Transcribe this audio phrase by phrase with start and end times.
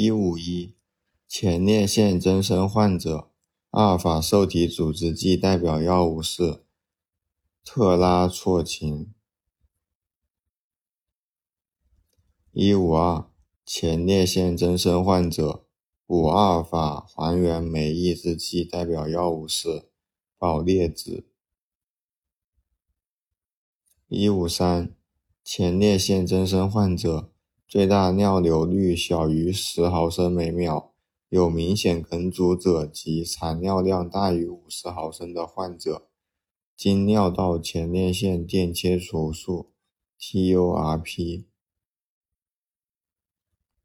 [0.00, 0.76] 一五一
[1.26, 3.32] 前列腺增生患者，
[3.70, 6.64] 阿尔法受体阻滞剂代表药物是
[7.64, 9.08] 特拉唑嗪。
[12.52, 13.28] 一五二
[13.66, 15.66] 前列腺增生患者，
[16.06, 19.90] 五阿尔法还原酶抑制剂代表药物是
[20.38, 21.26] 保列子。
[24.06, 24.94] 一五三
[25.42, 27.32] 前列腺增生患者，
[27.68, 30.94] 最大尿流率小于十毫升每秒，
[31.28, 36.08] 有明显梗阻者及产尿量大于五十毫升的患者，
[36.74, 39.70] 经尿道前列腺电切除术
[40.18, 41.44] （TURP）。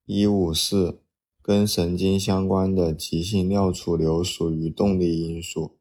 [0.05, 1.01] 一五四
[1.41, 5.77] 跟神经相关的急性尿储留属于动力因素。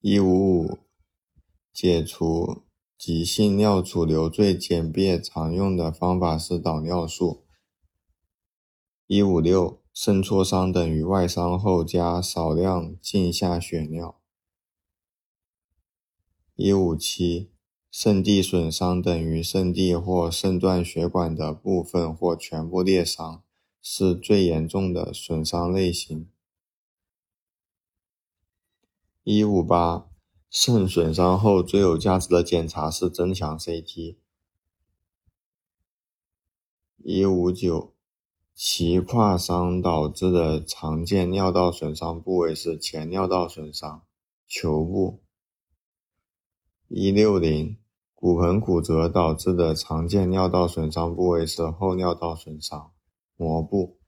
[0.00, 0.78] 一五五
[1.72, 2.65] 解除
[2.98, 7.44] 急性尿储留最简便常用的方法是导尿术。
[9.06, 14.20] 一五六肾挫伤等于外伤后加少量镜下血尿。
[16.54, 17.52] 一五七
[17.90, 23.42] 肾蒂损伤等于肾蒂或肾断血管的部分或全部裂伤，
[23.82, 26.30] 是最严重的损伤类型。
[29.22, 30.08] 一五八
[30.58, 34.16] 肾损伤后最有价值的检查是增强 CT。
[36.96, 37.94] 一五九，
[38.54, 44.02] 其跨伤导致的常见尿道损伤部位是前尿道损伤，
[44.48, 45.22] 球部。
[46.88, 47.76] 一六零，
[48.14, 52.92] 骨盆骨折导致的常见尿道损伤部位是后尿道损伤，
[53.36, 53.98] 膜部。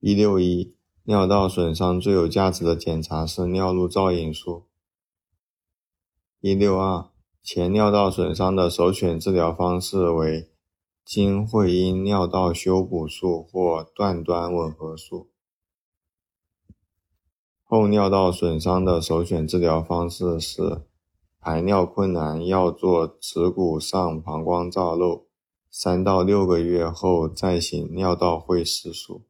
[0.00, 0.74] 一六一。
[1.06, 4.64] 尿道损伤最有价值的检查是尿路造影术。
[6.40, 7.10] 一六二
[7.42, 10.50] 前尿道损伤的首选治疗方式为
[11.04, 15.28] 经会阴尿道修补术或断端吻合术。
[17.62, 20.86] 后尿道损伤的首选治疗方式是
[21.38, 25.24] 排尿困难，要做耻骨上膀胱造瘘，
[25.70, 29.26] 三到六个月后再行尿道会师术。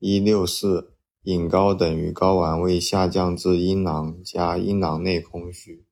[0.00, 0.92] 一六四，
[1.24, 5.84] 隐睾等于睾丸位下降至阴囊加阴囊内空虚。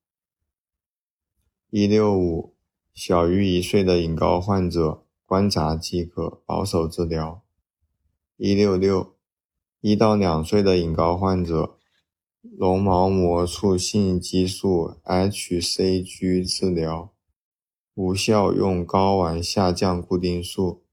[1.70, 2.54] 一六五，
[2.94, 7.42] 小于一岁的隐睾患者观察即可，保守治疗。
[8.36, 9.16] 一六六，
[9.80, 11.76] 一到两岁的隐睾患者，
[12.56, 17.12] 绒毛膜促性激素 （hCG） 治疗，
[17.94, 20.85] 无效用睾丸下降固定术。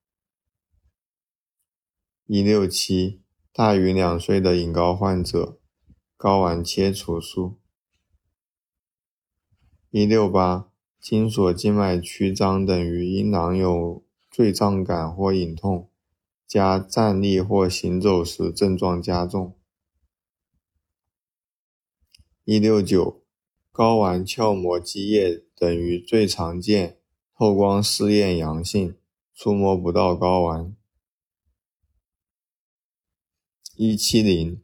[2.35, 3.21] 一六七，
[3.51, 5.59] 大于两岁的隐睾患者，
[6.17, 7.59] 睾丸切除术。
[9.91, 15.91] 一六八，精索静脉曲张等于阴囊有坠胀感或隐痛，
[16.47, 19.55] 加站立或行走时症状加重。
[22.45, 23.22] 一六九，
[23.72, 26.97] 睾丸鞘膜积液等于最常见
[27.38, 28.97] 透光试验阳性，
[29.35, 30.75] 触摸不到睾丸。
[33.75, 34.61] 一七零，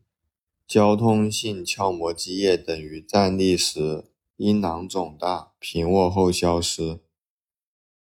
[0.67, 4.05] 交通性鞘膜积液等于站立时
[4.37, 6.99] 阴囊肿大，平卧后消失。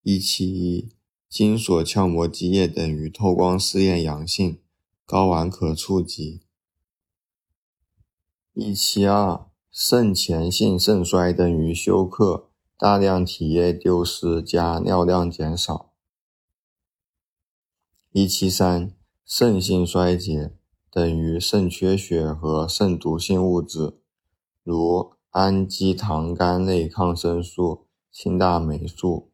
[0.01, 0.89] 一七一，
[1.29, 4.59] 精索鞘膜积液等于透光试验阳性，
[5.05, 6.41] 睾丸可触及。
[8.55, 12.49] 一七二，肾前性肾衰等于休克，
[12.79, 15.93] 大量体液丢失加尿量减少。
[18.11, 18.91] 一七三，
[19.23, 20.57] 肾性衰竭。
[20.95, 23.99] 等于肾缺血和肾毒性物质，
[24.63, 29.29] 如氨基糖苷类抗生素、庆大霉素、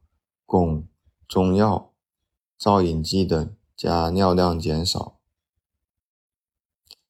[0.47, 0.85] 汞、
[1.27, 1.93] 中药、
[2.57, 5.19] 造影剂等，加尿量减少。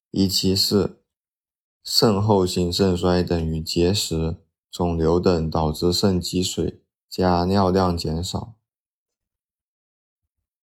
[0.10, 1.02] 一七四，
[1.82, 8.56] 肾后性肾衰等于结石、肿瘤等导致肾积水，加尿量减少。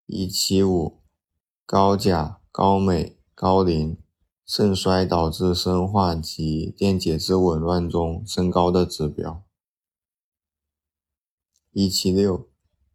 [0.04, 1.00] 一七五，
[1.64, 3.17] 高钾、高镁。
[3.40, 3.96] 高磷，
[4.44, 9.44] 肾衰导致生化及电解质紊乱中升高的指标。
[11.70, 12.48] 一七六，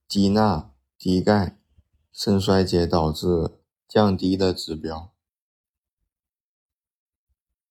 [0.06, 1.58] 低钠、低钙，
[2.12, 3.52] 肾衰竭导致
[3.88, 5.14] 降低的指标。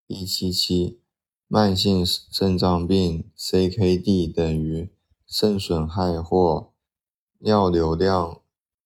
[0.07, 1.03] 一七七，
[1.49, 4.91] 慢性肾脏病 CKD 等于
[5.27, 6.73] 肾损害或
[7.41, 8.42] 尿流量。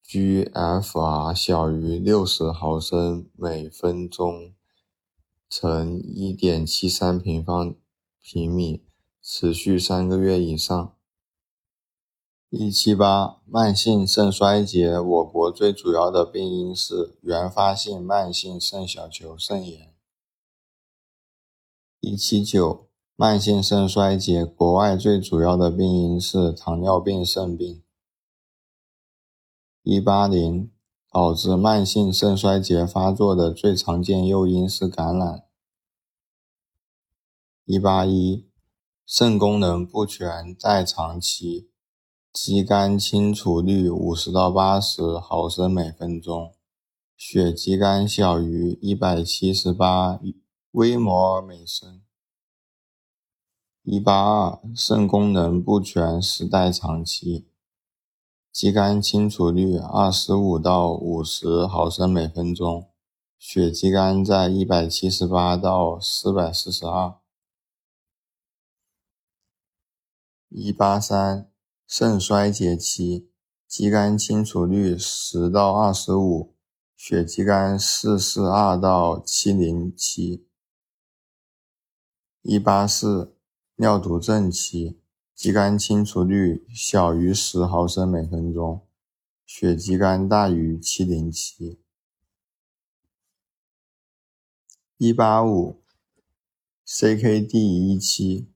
[0.08, 4.54] GFR 小于六十毫升每分钟
[5.50, 7.74] 乘一点七三平方
[8.22, 8.84] 平米，
[9.20, 10.94] 持续三个月以上。
[12.50, 19.92] 一七八，慢性肾衰竭，我国最主要的病因是原发性慢性肾小球肾炎。
[21.98, 22.86] 一七九，
[23.16, 27.82] 慢性肾衰竭，国外最主要的病因是糖尿病肾病。
[29.88, 30.68] 一八零，
[31.12, 35.44] 导致慢性肾衰竭发作的最常见诱因是感染。
[37.66, 38.48] 一八一，
[39.06, 41.70] 肾功能不全在长期。
[42.32, 46.56] 肌酐清除率五十到八十毫升每分钟，
[47.16, 50.18] 血肌酐小于一百七十八
[50.72, 52.02] 微摩尔每升。
[53.84, 57.46] 一八二，肾功能不全时代长期，
[58.56, 62.88] 肌酐清除率二十五到五十毫升每分钟，
[63.38, 67.18] 血肌酐在一百七十八到四百四十二。
[70.48, 71.50] 一八三。
[71.86, 73.28] 肾衰竭期，
[73.68, 76.54] 肌酐清除率十到二十五，
[76.96, 80.48] 血肌酐四四二到七零七。
[82.40, 83.36] 一八四，
[83.74, 84.98] 尿毒症期，
[85.36, 88.86] 肌酐清除率小于十毫升每分钟，
[89.44, 91.78] 血肌酐大于七零七。
[94.96, 95.82] 一八五
[96.86, 98.50] ，CKD 一期。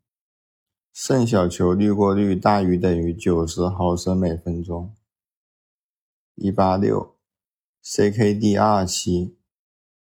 [0.90, 4.96] 肾小球滤过率大于等于九十毫升每分钟。
[6.34, 7.14] 一八六
[7.84, 9.36] ，CKD 二期，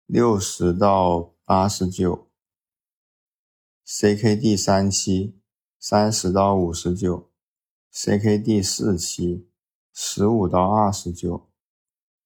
[0.07, 2.29] 六十到八十九。
[3.87, 5.39] CKD 三期，
[5.87, 7.29] 三十到五十九。
[7.93, 9.45] CKD 四期，
[9.93, 11.47] 十五到二十九。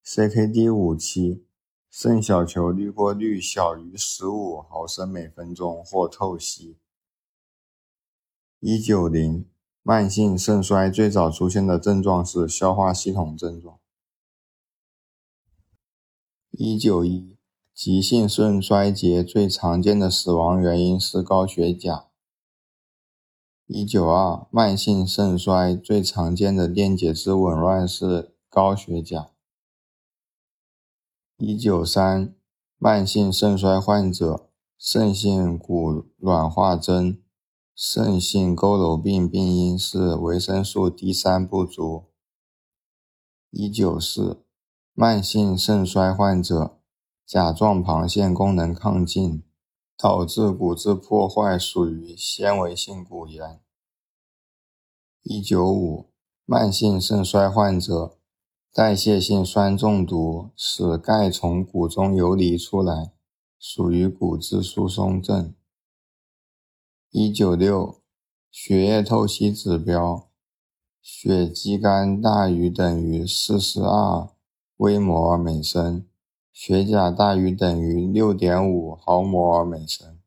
[0.04, 1.42] CKD 五期，
[1.90, 6.78] 肾小球滤过率小于十五毫升每分钟或透析。
[8.60, 9.44] 一九零，
[9.82, 13.80] 慢性肾衰最早出现的症状是消化系统症状。
[16.52, 17.36] 一九一，
[17.74, 22.07] 急性肾衰竭最常见的死亡原因是高血钾。
[23.70, 29.28] 一九二，慢性肾衰最常见的电解质紊乱是高血钾。
[31.36, 32.34] 一九三，
[32.78, 34.48] 慢性肾衰患者
[34.78, 37.20] 肾性骨软化征。
[37.76, 42.06] 肾性佝偻病病因是维生素 D 三不足。
[43.50, 44.42] 一九四，
[44.94, 46.78] 慢性肾衰患者
[47.26, 49.42] 甲状旁腺功能亢进，
[49.98, 53.60] 导致骨质破坏，属于纤维性骨炎。
[55.24, 56.06] 一九五，
[56.44, 58.16] 慢性肾衰患者
[58.72, 63.12] 代谢性酸中毒，使钙从骨中游离出来，
[63.58, 65.52] 属于骨质疏松症。
[67.10, 68.00] 一九六，
[68.52, 70.28] 血液透析指标，
[71.02, 74.28] 血肌酐大于等于四十二
[74.76, 76.06] 微摩尔每升，
[76.60, 80.17] 血钾大于等于六点五毫摩尔每升。